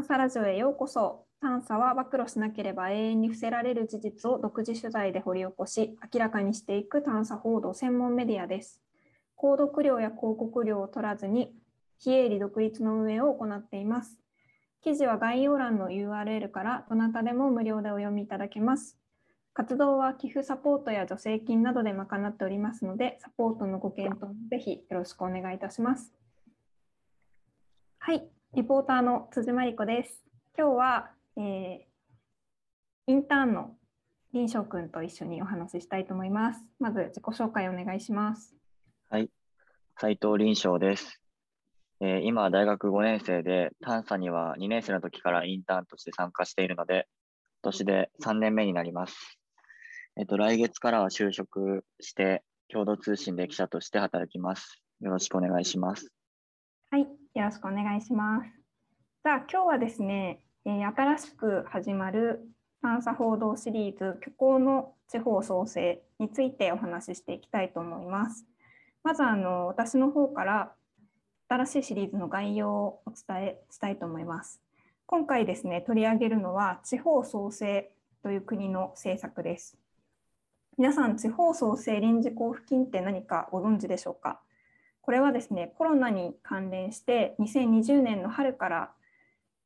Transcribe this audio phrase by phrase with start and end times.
[0.00, 1.26] 探査ラジオへようこそ。
[1.42, 8.80] 探査は暴露しなければ永遠に伏せられる事実を独自取材で掘り起こし、明らかにしていく探査報道専門メディアです。
[9.36, 11.52] 購読料や広告料を取らずに、
[11.98, 14.18] 非営利独立の運営を行っています。
[14.80, 18.96] 記事は概要欄の URL からどなたでも無料でお読みいただけます。
[19.52, 26.14] 活動は寄付サポートや助成金などで賄っておりますので、サポートのご検討ぜひよろしくお願いいたします。
[27.98, 30.24] はい、リポーターの辻真理子です。
[30.58, 33.76] 今日はえー、インターンの
[34.32, 36.60] 林翔くんと一緒にお話ししたいと思います。
[36.80, 38.56] まず自己紹介お願いします。
[39.08, 39.30] はい、
[40.00, 41.20] 斉藤林翔です。
[42.00, 47.06] えー、今大学5年生で、探査には2年生の時からインターンとして参加しているので、
[47.62, 49.38] 今年で3年目になります。
[50.16, 54.82] えっ、ー、と、来月からは就職して、共同通信で記者として働きます。
[55.00, 56.12] よろしくお願いします。
[56.92, 57.08] はい、よ
[57.44, 58.50] ろしくお願いします。
[59.22, 62.48] じゃあ今日はですね、え新しく始まる
[62.82, 68.44] 探査報道シリーズ「虚構の地方創生」についてお話ししていきたいと思います。
[69.04, 70.72] まずあの私の方から
[71.48, 74.60] 新しいシリーズの概要をお伝えしたいと思います。
[75.06, 79.78] 今回ですね取り上げるのは地方創生という国の政策です。
[80.76, 84.40] 皆さん地方創生臨時交付金って何かご存知でしょうか？
[85.10, 88.92] これはですねコロナに関連して2020年の春から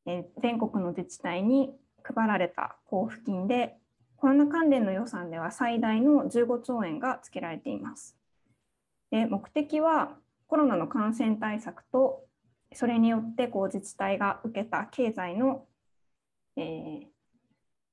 [0.07, 1.69] 全国の自治体に
[2.01, 3.75] 配られた交付金で、
[4.17, 8.17] コロナ関連の予算では最大の15兆円が付けられています。
[9.11, 12.23] で目的はコロナの感染対策と、
[12.73, 15.67] それによってこう自治体が受けた経済の、
[16.57, 17.01] えー、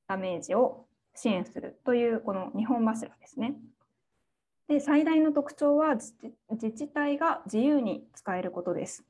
[0.08, 3.56] ダメージを支援するというこの2本柱ですね。
[4.68, 5.96] で最大の特徴は
[6.50, 9.04] 自治体が自由に使えることです。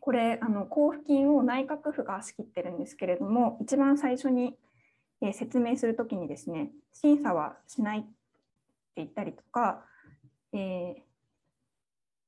[0.00, 4.56] これあの交付金を内閣府が仕切ってるんですけれども一番最初に、
[5.20, 8.08] え説明するときにですね審査はしないって
[8.96, 9.84] 言ったりとか、
[10.52, 10.94] えー、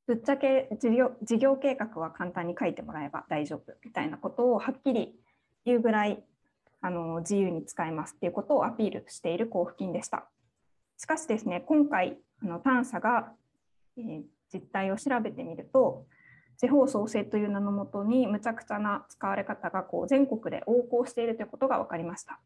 [0.09, 5.15] ぶっちゃけ事業事業計画は簡単に書いてもらえば大丈夫みたいなことをはっきり
[5.65, 6.23] 言うぐらい
[6.81, 10.27] あの自由に使えますっていうことをアピールしている交付金でした。
[10.99, 13.33] しかしですね今回あの探査が、
[13.97, 16.07] えー、実態を調べてみると
[16.59, 22.39] 地方創生という名のもとにむちゃくちゃな使われ方がこう全国で横行しているということが分かりました。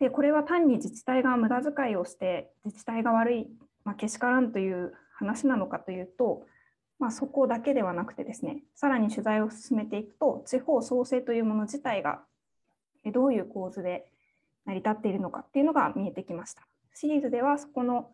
[0.00, 3.46] でこれは単に自治体が無駄遣いをして自治体が悪い、
[3.84, 6.46] まあ、けしからんという話なのかというと、
[7.00, 12.20] まあ、そこだけではなくてですねさらに取材を進めていくと地方創生というもの自体が
[13.12, 14.06] どういう構図で
[14.66, 16.66] 成り立っているのかっていうのが見えてきました。
[16.94, 18.10] シリーズではそこの、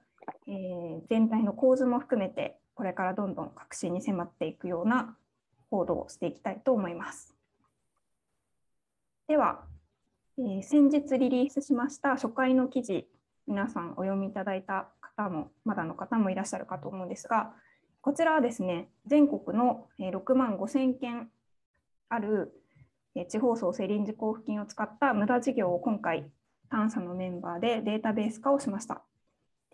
[0.46, 5.16] えー、全体の構図も含めてこれからどんどん革新に迫っていくような
[5.70, 7.34] 報道をしていきたいと思います。
[9.28, 9.64] では、
[10.38, 13.08] えー、先日リリースしました初回の記事、
[13.46, 17.54] 皆さんお読みいただいた方も、まだの方もいらっしゃるかと思うんですが、
[18.00, 21.30] こちらはですね、全国の6万5千件
[22.08, 22.52] ある
[23.28, 26.30] 地方創生臨時交付金を使った無駄事業を今回、
[26.68, 29.02] 探査のメンバーでデータベース化をしました。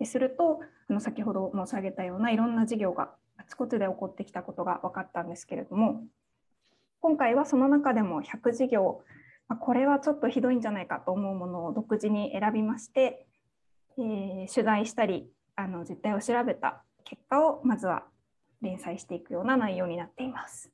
[0.00, 6.03] でするとあの先ほど申し上げたようないろんな事業があちこちで起こってきたことが分かったんですけれども
[7.00, 9.03] 今回はその中でも100事業
[9.60, 13.27] これはちょっとひどいんじゃないかと思うものを独自に選びまして、
[13.99, 18.05] えー、取材したりあの実態を調べた結果をまずは
[18.62, 20.71] 連載していくような内容になっています。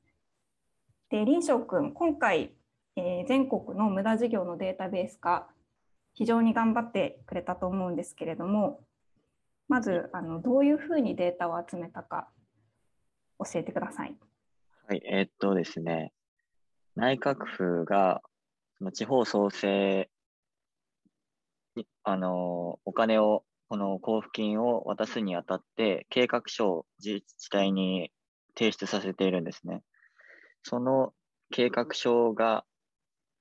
[1.09, 2.51] で林翔君今回、
[2.95, 5.47] えー、全国の無駄事業のデータベース化
[6.13, 8.81] 非常に頑張ってくれたと思うんですけれども
[9.67, 12.29] まずあのどういうふうにデータを集めたか
[13.39, 14.15] 教えてください。
[14.87, 16.13] はい、えー、っとですね、
[16.95, 18.21] 内閣府が
[18.77, 20.09] その地方創生
[21.75, 28.11] にあのお金をこの交付金を渡すにあたって計画書を自治体に
[28.57, 29.83] 提出させているんですね。
[30.63, 31.13] その
[31.51, 32.65] 計画書が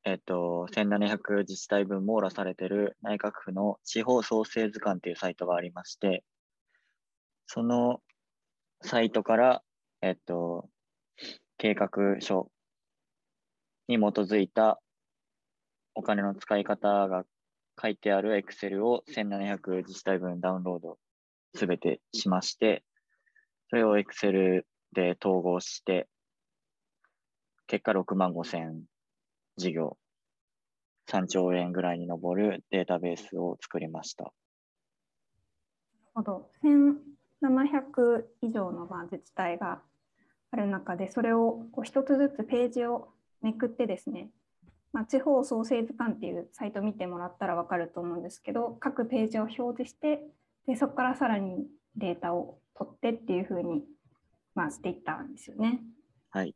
[0.08, 6.23] えっと、1700自治体分網羅されてる内閣府の地方創生図鑑というサイトがありまして、
[7.47, 8.00] その
[8.82, 9.62] サイトから、
[10.03, 10.69] えっと、
[11.58, 12.53] 計画書
[13.88, 14.79] に基づいた
[15.97, 17.25] お金の使い方が
[17.82, 20.99] 書いてある Excel を1700自治体分ダウンロード
[21.56, 22.85] すべてしまして、
[23.70, 24.62] それを Excel
[24.93, 26.06] で統合して、
[27.67, 28.85] 結果6万5千
[29.56, 29.97] 事業、
[31.08, 34.25] 3兆円ぐらいに上るデータベースを作りました。
[34.25, 34.35] なる
[36.14, 36.50] ほど。
[36.62, 39.82] 1700以上のまあ自治体が
[40.50, 43.08] ある中で、それをこう一つずつページを
[43.43, 44.31] めくってですね、
[44.93, 50.23] まあ、地方創生図鑑っていうサイト見てもらったら分かると思うんですけど各ページを表示して
[50.67, 51.67] でそこからさらに
[51.97, 53.85] データを取ってっていうふうに、
[54.55, 55.81] まあ、していったんですよね。
[56.31, 56.55] はい。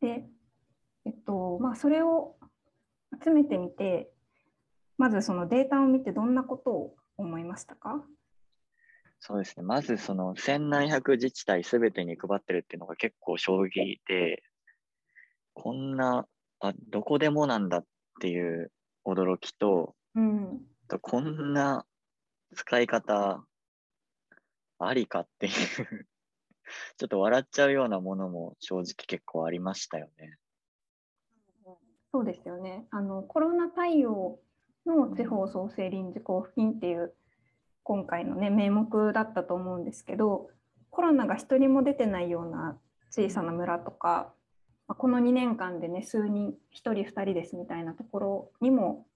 [0.00, 0.28] で、
[1.04, 2.36] えっとまあ、それを
[3.22, 4.10] 集めてみて
[4.98, 8.04] まずそのデータを見てどんなことを思いましたか？
[9.18, 9.62] そうですね。
[9.62, 14.42] まずその1700自治体すべてに配ってるっていうのが結構衝撃で、
[15.52, 16.26] こんな、
[16.60, 17.84] あ、どこでもなんだっ
[18.20, 18.72] ていう
[19.06, 21.84] 驚きと、うん、とこんな
[22.54, 23.44] 使い方
[24.78, 30.36] ありかっていうちょっと笑っちゃうようなものも正直結構ありましたよね。
[32.12, 34.38] そうですよねあのコロナ対応
[34.86, 37.14] の地方創生臨時交付金っていう
[37.82, 40.48] 今回のね名目だったと思うんですけど
[40.90, 42.76] コロナが一人も出てないような
[43.10, 44.32] 小さな村とか
[44.86, 49.06] この2年間でね数人1人2人ですみたいなところにも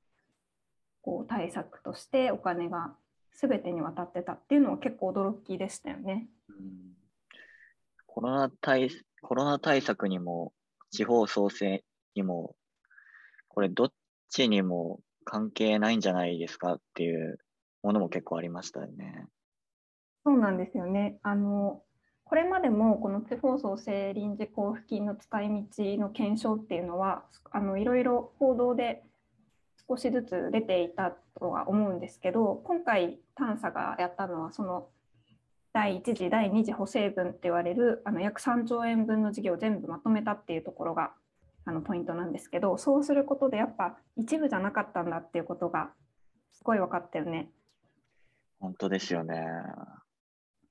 [1.02, 2.94] こう対策としてお金が
[3.32, 6.28] 全てに渡ってたっていうのは結構驚きでしたよね。
[6.48, 6.94] うん
[8.06, 8.90] コロナ対
[9.22, 10.52] コロナ対策にも
[10.92, 11.82] 地方創生
[12.14, 12.54] にも
[13.54, 13.92] これどっ
[14.30, 17.38] ちにも関係ないんじゃないですかっていう
[17.84, 19.26] ものも結構ありましたよね。
[20.24, 21.18] そうなんですよね。
[21.22, 21.82] あの
[22.24, 27.22] これまでもこの地方創生臨時交付金の使い道の検証っていうのは
[27.52, 29.04] あのいろいろ報道で
[29.88, 34.88] 少しずつ出ていたとは思うんですけど今回探査がやったのはその
[35.72, 41.12] 第1次第2次補正分って言われるあの約3兆円分の事業を全部まとめたっていうところが
[41.66, 45.90] あのポイントなんですけどそうすることでやっぱ一部じゃなかったんだっていうことが
[46.52, 47.50] すごい分かったよね。
[48.60, 49.34] 本当ですよね。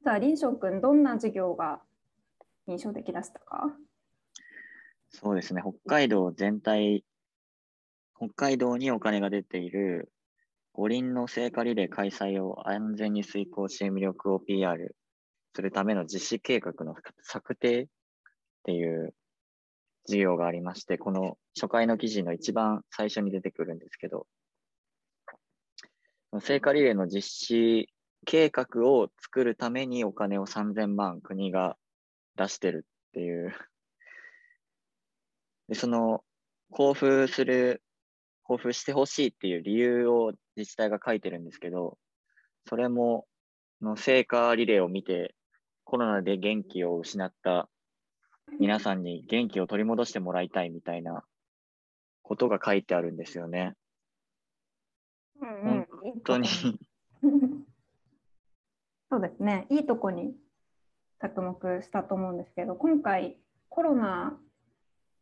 [0.04, 1.82] じゃあ林翔君どんな授業が
[2.68, 3.76] 印象的でしたか？
[5.10, 5.62] そうですね。
[5.62, 7.04] 北海道全体、
[8.18, 10.12] 北海道にお金が出ている
[10.74, 14.96] 五輪の聖火リレー開催を安全に遂行し魅力を PR
[15.56, 17.88] するための実施計画の策定っ
[18.64, 19.14] ていう
[20.06, 24.28] 事業がありまして、この初回の記事の一番最初に出てくるんですけど、
[26.42, 27.90] 聖火リレーの実施
[28.26, 31.78] 計画を作るためにお金を3000万国が
[32.36, 33.54] 出してるっていう。
[35.68, 36.24] で、その
[36.72, 37.82] 交付する、
[38.50, 41.98] 交付してほしいっていう理由を自治体が書いてるんですけど、
[42.68, 43.26] それも、
[43.82, 45.36] の聖火リレーを見て、
[45.84, 47.70] コロナで元気を失った
[48.60, 51.24] 皆さんに元気を取り戻してもらいたいみたいな
[52.22, 53.76] ことが書いてあるんですよね。
[55.42, 56.48] うん本当に。
[59.10, 60.36] そうですねいいとこに
[61.20, 63.38] 着目したと思うんですけど今回
[63.70, 64.40] コロナ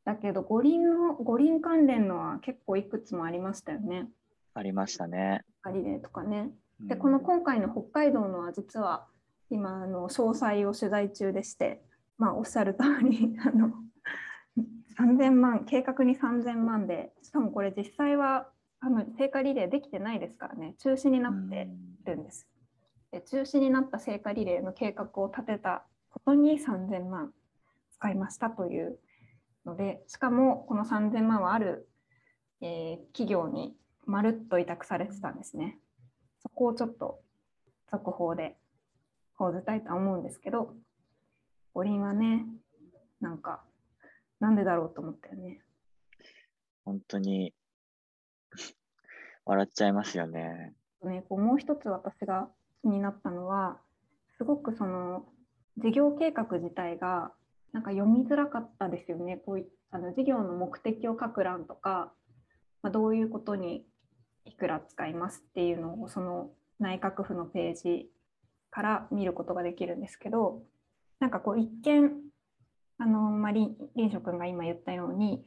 [0.05, 4.09] だけど五輪の五輪関連のは結構いくつもありましたよね。
[4.53, 5.45] ありましたね。
[5.71, 6.51] リレーとかね。
[6.79, 9.07] でうんこの今回の北海道のは実は
[9.49, 11.83] 今あの詳細を取材中でして、
[12.21, 13.73] まあ、おっしゃる通り あの
[14.95, 18.47] 3000万計画に3000万でしかもこれ実際は
[18.79, 21.67] あの聖火リレーできてないですからね中止になって
[22.05, 22.47] るんです。
[23.09, 27.33] で中止になった聖火リレーの計画を立てたことに3000万
[27.89, 28.99] 使いましたという
[29.65, 31.89] のでしかもこの3000万はある、
[32.61, 33.75] えー企業に
[34.05, 35.79] まるっと委託されてたんですね。
[36.37, 37.19] そこをちょっと
[37.89, 38.57] 続報で
[39.33, 40.75] 報じたいとは思うんですけど
[41.73, 42.45] 五輪はね
[43.19, 43.61] なんか
[44.39, 45.61] なんでだろうと思ったよね。
[46.83, 47.53] 本当に
[49.45, 50.73] 笑っちゃいますよね。
[51.03, 52.49] ね、こうもう一つ私が
[52.81, 53.79] 気になったのは
[54.37, 55.25] すごくその
[55.77, 57.31] 事業計画自体が
[57.71, 59.37] なんか読みづらかったですよね。
[59.37, 62.11] こういあの事業の目的を書く欄とか、
[62.81, 63.85] まあ、どういうことに
[64.45, 66.49] いくら使いますっていうのをその
[66.79, 68.09] 内閣府のページ
[68.69, 70.63] から見ることができるんですけど
[71.21, 72.11] なんかこう一見
[72.97, 75.45] あの、まあ、林林翔君が今言ったように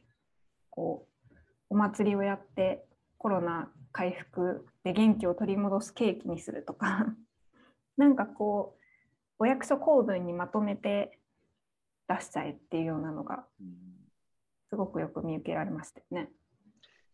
[0.69, 1.35] こう
[1.69, 2.85] お祭りをやって
[3.17, 7.13] コロナ回復で元気を取り戻す契機にするとか
[7.97, 8.83] なんかこう
[9.39, 11.19] お役所公文にまとめて
[12.07, 13.45] 出しちゃえっていうようなのが
[14.69, 16.31] すごくよく見受けられましたよね。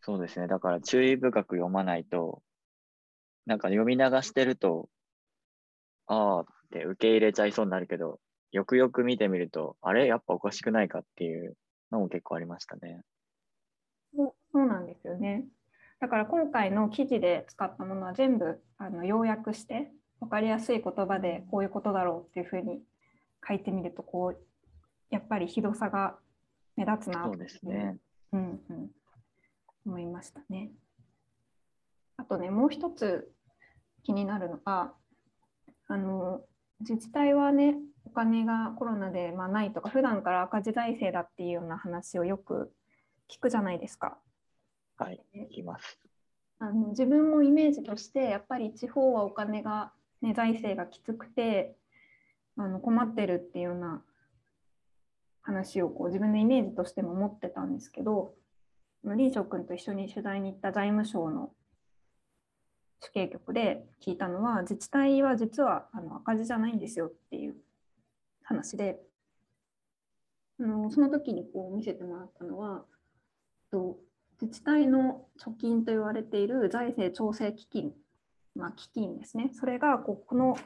[0.01, 0.48] そうですね。
[0.48, 2.41] だから注意深く読まないと、
[3.46, 4.89] なんか読み流してると、
[6.08, 8.20] ああって受け入れちゃいそうになるけど、
[8.51, 10.08] よくよく見てみると、あれ？
[10.08, 11.55] やっぱおかしくないかっていう
[11.91, 13.01] のも結構ありましたね。
[14.15, 15.46] そうそうなんですよね。
[16.00, 22.81] だから今回の記事で使ったものは全部あの要約して分かりやすい言葉でこういうことだろうっていうふうに
[23.48, 24.39] 書いてみるとこう
[25.10, 26.17] やっぱりひどさが
[26.75, 27.98] 目立つなそうですね。
[28.34, 28.89] うんうん、
[29.86, 30.72] 思いましたね。
[32.17, 33.31] あとねもう一つ
[34.03, 34.93] 気になるのが
[35.88, 36.41] あの
[36.79, 42.72] 自治体はねお金がコロナでまあないとか普段から赤字財政だっていうような話をよく
[43.29, 44.17] 聞くじゃないですか。
[44.98, 46.00] はい、聞きます。
[46.60, 49.91] あの自分もイメージとしてやっぱり地方はお金が、
[50.22, 51.75] ね、財政がきつくて
[52.55, 54.03] あの困ってるっていうような
[55.41, 58.36] 話をこう自分のイメージとしても持ってたんですけど
[59.03, 61.51] 林翔君と一緒に取材に行った財務省の
[63.00, 67.55] 主計局で聞いたのは自治体は実はあの赤字じゃないんですよっていう
[68.51, 69.00] 話で
[70.60, 72.84] あのその時にこう見せてもらったのは
[73.72, 73.98] と
[74.41, 77.93] 自治体の貯金と言われている財政調整基金、
[78.55, 80.58] まあ、基金ですねそれがここの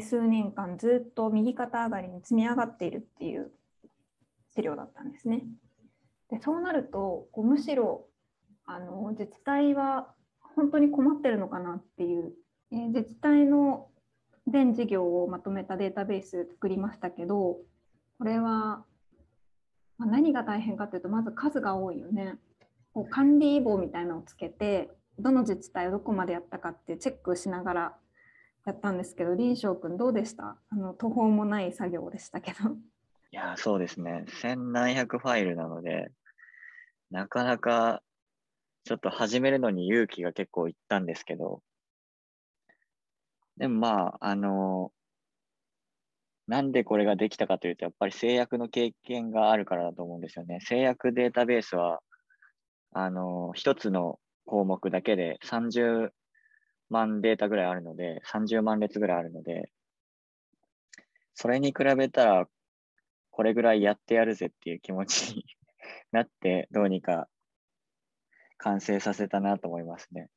[0.00, 3.52] 数年間ずっと右肩上がりに積み上がっているっていう
[4.54, 5.42] 資料だったんですね。
[6.30, 8.06] でそうなるとこうむしろ
[8.64, 10.14] あの自治体は
[10.56, 12.32] 本当に困ってるのかなっていう、
[12.72, 13.88] えー、自治体の
[14.46, 17.58] 全事業をまとめたデータベース作りましたけど
[18.18, 18.84] これは、
[19.98, 22.36] 何が大変かというとまず数が多いよね。
[22.92, 27.94] こう管理簿みたいなのをつけてどの自治体をどこまでやったかってチェックしながら
[28.66, 30.56] やったんですけど林翔君どうでした？
[30.70, 32.70] あの途方もない作業でしたけど。
[32.70, 36.12] いやそうですね千何百ファイルなので
[37.10, 38.00] なかなか
[38.84, 41.60] ちょっと始めるのに勇気が結構いったんですけど
[43.56, 44.92] でもまああの
[46.46, 52.00] なんでこれができたかというとやっぱり制約の経験があるからだと思うんですよね制約データベースは
[52.92, 56.10] あの一つの項目だけで30
[56.90, 59.70] 万データぐらいあるので、30万列ぐらいあるので、
[61.34, 62.46] それに比べたら、
[63.30, 65.44] これぐらいやってやるぜっていう気持ちに
[66.12, 67.26] なって、どうにか
[68.58, 70.28] 完成させたなと思いますね。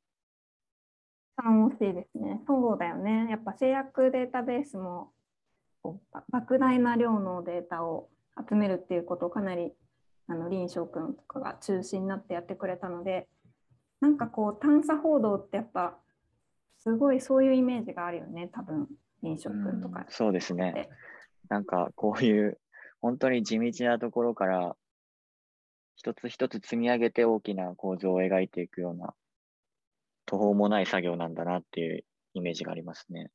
[1.38, 2.41] 頼もしいですね。
[2.48, 3.27] そうだよね。
[3.29, 5.12] やっぱ制約データベースも
[6.34, 8.10] 莫大な量のデータを
[8.50, 9.72] 集めるっていうことをかなり
[10.27, 13.27] あの林翔君とかが中心になってやってくれたので
[14.01, 15.98] なんかこう探査報道ってやっぱ
[16.77, 18.88] すごいそういうイメージがあるよね、多分
[19.24, 20.89] 飲食とか、うん、そうですね。
[21.50, 22.60] なんかこういう
[23.01, 24.75] 本当に地道なところから
[25.96, 29.13] 一つ一つ積み上げて大きな構造を描いていくような
[30.27, 32.03] 途方もない作業なんだなっていう
[32.36, 33.31] イメージがありますね。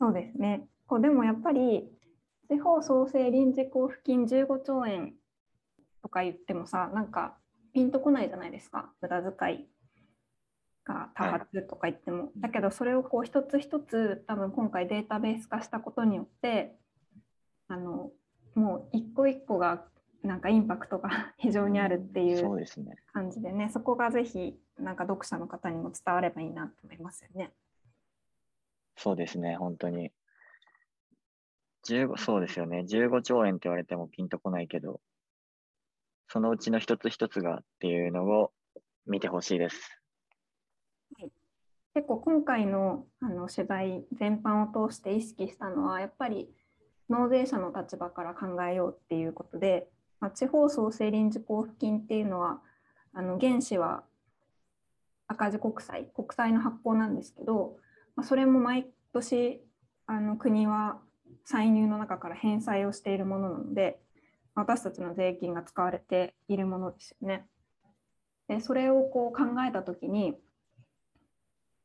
[0.00, 0.66] そうですね。
[0.86, 1.90] こうでもやっぱり
[2.48, 5.12] 地方創生臨時交付金15兆円
[6.02, 7.36] とか言ってもさ、なんか
[7.74, 9.68] ピンとこないじゃないですか、無駄遣い
[10.84, 16.76] が多発とか言っても、はい、だけどそれをこう一つ一つ多分今回データベース化したことによって
[17.66, 18.10] あの
[18.54, 19.84] もう一個一個が
[20.28, 21.08] なんかインパクトが
[21.38, 22.66] 非常にあるっていう
[23.12, 27.50] 感じでね、そこがぜひなんか読者の方にも伝わればいいなと思いますよね。
[28.96, 30.12] そうですね、本当に。
[31.84, 35.00] 15そうですよね、15兆円って言われてもピンとこないけど、
[36.28, 38.52] そのうちの一つ一つがっていうのを
[39.06, 39.98] 見てほしいです。
[41.94, 46.54] 結構今回のあの取材全般を通して意識したのはやっぱり
[47.08, 49.88] 納税者の立場から考えようっていうことで、
[50.20, 52.60] まあ、地方創生臨時交付金っていうのは
[53.12, 54.04] あの原資は
[55.26, 57.76] 赤字国債国債の発行なんですけど、
[58.16, 59.60] まあ、それも毎年
[60.06, 60.98] あの国は
[61.44, 64.00] 歳入の中から返済をしているものなので
[64.54, 67.46] 私たちの税金が使われているものですよね。
[68.48, 70.34] でそれをこう考えた時に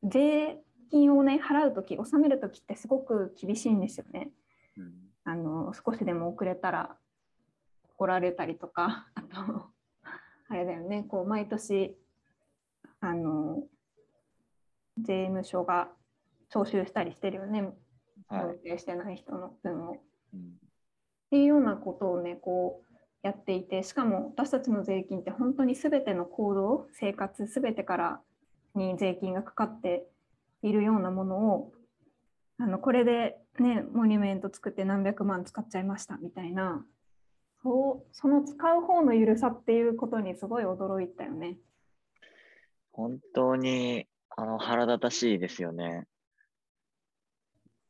[0.02, 0.58] 税
[0.90, 4.30] 金をね払う時納める時ってすごく厳しいんですよね。
[4.76, 4.92] うん、
[5.24, 6.96] あの少しでも遅れたら
[7.96, 9.70] 怒られたりとかあと
[10.48, 11.04] あれだよね。
[11.08, 11.96] こう毎年
[13.00, 13.62] あの
[14.98, 15.88] 税務署が
[16.50, 17.72] 徴収したりしてるよね。
[18.30, 19.96] 納税してない人の分を。
[20.32, 20.42] うん、っ
[21.30, 28.20] ていうようなことをねこうやっていてしかも私たちの税金って本当に全ての行動生活全てから
[28.74, 30.06] に税金がかかって
[30.62, 31.72] いるようなものを
[32.58, 36.84] あのこれで、ね、モニュメント作って何百万使っちゃいましたみたいな
[37.64, 41.56] そうその使う方の緩さっていうことにすごい驚いたよね。
[42.92, 44.06] 本当に
[44.36, 46.06] あの腹立たしいですよね。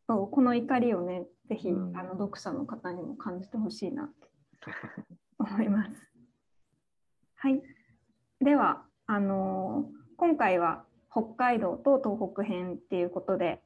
[0.06, 4.28] そうこの怒りをねぜひ、うん、あの読者の方にも感じてほしいなと
[5.38, 5.90] 思います。
[7.36, 7.60] はい、
[8.40, 13.60] ではあのー今回は北海道と東北編っていうことで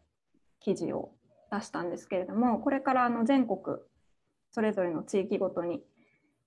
[0.61, 1.13] 記事を
[1.53, 3.79] 出したんですけれどもこれからあの全国
[4.51, 5.83] それぞれの地域ごとに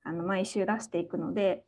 [0.03, 1.63] あの毎週出していくので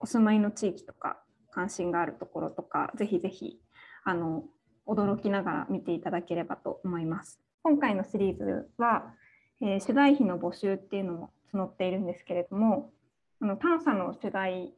[0.00, 1.18] お住まいの地域とか
[1.50, 3.58] 関心があるところとかぜひぜひ
[4.04, 4.44] あの
[4.86, 7.40] 驚きながら見ていただければと思います。
[7.62, 9.14] 今回のシリーズは、
[9.62, 12.92] えー、取材費の募集っていうのも募っているんですけれども
[13.40, 14.74] あの探査の取材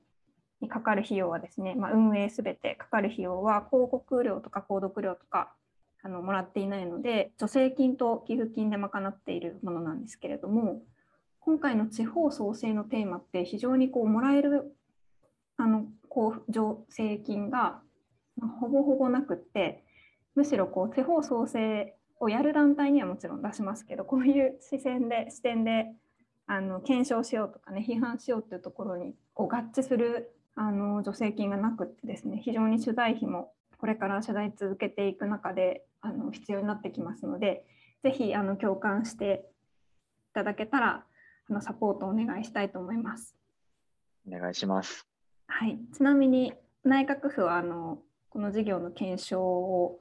[0.60, 5.52] にかかる費用はですね、まあ、運営すべてかかる費用は広告料とか購読料とか
[6.02, 10.82] あのもらっていないので助成金と寄付金で賄っているものなんですけれども
[11.46, 14.74] 今回の地方創生のテーマって非常にこうもらえる
[15.56, 17.78] あのこう助成金が
[18.60, 19.84] ほぼほぼなくって
[20.34, 25.86] むしろこう地方創生をやる団体にはもちろん出しますけどこういう視線で視点で
[26.48, 37.64] あの検証しようとかね批判しようっていうところにこう合致するあの助成金がなくってですね非常に取材費もこれから取材続けていく中であの必要になってきますので
[38.02, 39.44] ぜひあの共感して
[40.32, 41.04] いただけたら
[41.48, 43.36] あのサポートをお願いしたいと思います。
[44.26, 45.06] お願いします。
[45.46, 46.52] はい、ちなみに
[46.84, 47.98] 内閣府はあの
[48.30, 50.00] この事業の検証を、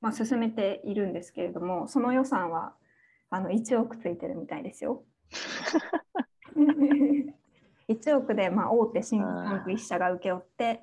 [0.00, 2.74] まあ、進めているんですけれどもその予算は
[3.30, 5.04] あの1億ついてるみたいですよ。
[7.88, 10.80] 1億で、まあ、大手新規1社が請け負って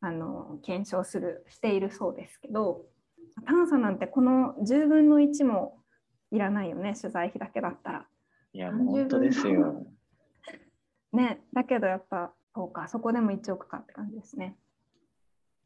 [0.00, 2.86] あの検証するしているそうですけど
[3.46, 5.78] 探査なんてこの10分の1も
[6.30, 8.06] いらないよね取材費だけだったら。
[8.58, 9.86] いやもう本当ですよ。
[11.14, 14.58] ねだけどやっぱそうかそこでも1億かって感じですね。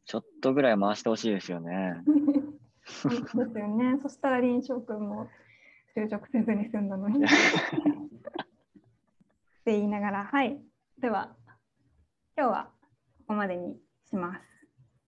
[0.05, 2.03] ちょっとぐらい回してほしいですよね。
[2.05, 3.97] ですよね。
[3.99, 5.27] そしたら臨床君も
[5.95, 7.25] 就職せずに済んだのに。
[7.25, 7.27] っ
[9.65, 10.61] て言いながら、はい。
[10.99, 11.35] では、
[12.37, 12.71] 今日は
[13.21, 13.75] ここまでに
[14.07, 14.41] します。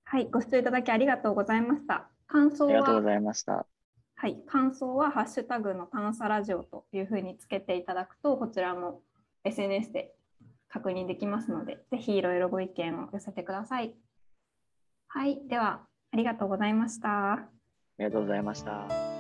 [0.05, 2.09] はい、ご視聴いただきありがとうございました。
[2.29, 3.67] 感想は、ありがとうございました。
[4.23, 9.01] はい、感想はハッシュタグの探査ラジオというふうにつけていただくと、こちらも
[9.43, 10.15] SNS で
[10.69, 13.97] 確認できますので、ぜひいろいろご意見を寄せてください。
[15.09, 15.81] はい、では
[16.13, 17.33] ありがとうございました。
[17.33, 17.49] あ
[17.99, 19.12] りがとうございました。